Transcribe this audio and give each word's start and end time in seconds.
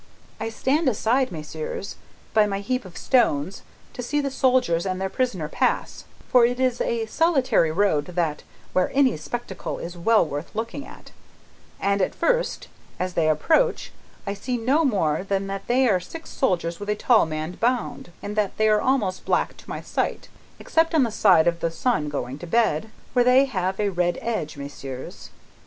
"I 0.39 0.49
stand 0.49 0.89
aside, 0.89 1.31
messieurs, 1.31 1.95
by 2.33 2.47
my 2.47 2.59
heap 2.61 2.85
of 2.85 2.97
stones, 2.97 3.61
to 3.93 4.01
see 4.01 4.19
the 4.19 4.31
soldiers 4.31 4.83
and 4.83 4.99
their 4.99 5.11
prisoner 5.11 5.47
pass 5.47 6.05
(for 6.27 6.43
it 6.43 6.59
is 6.59 6.81
a 6.81 7.05
solitary 7.05 7.71
road, 7.71 8.05
that, 8.07 8.41
where 8.73 8.89
any 8.95 9.15
spectacle 9.15 9.77
is 9.77 9.95
well 9.95 10.25
worth 10.25 10.55
looking 10.55 10.87
at), 10.87 11.11
and 11.79 12.01
at 12.01 12.15
first, 12.15 12.67
as 12.97 13.13
they 13.13 13.29
approach, 13.29 13.91
I 14.25 14.33
see 14.33 14.57
no 14.57 14.83
more 14.83 15.23
than 15.23 15.45
that 15.45 15.67
they 15.67 15.87
are 15.87 15.99
six 15.99 16.31
soldiers 16.31 16.79
with 16.79 16.89
a 16.89 16.95
tall 16.95 17.27
man 17.27 17.51
bound, 17.61 18.11
and 18.23 18.35
that 18.35 18.57
they 18.57 18.69
are 18.69 18.81
almost 18.81 19.23
black 19.23 19.55
to 19.57 19.69
my 19.69 19.81
sight 19.81 20.29
except 20.57 20.95
on 20.95 21.03
the 21.03 21.11
side 21.11 21.45
of 21.45 21.59
the 21.59 21.69
sun 21.69 22.09
going 22.09 22.39
to 22.39 22.47
bed, 22.47 22.89
where 23.13 23.23
they 23.23 23.45
have 23.45 23.79
a 23.79 23.89
red 23.89 24.17
edge, 24.19 24.57
messieurs. 24.57 25.29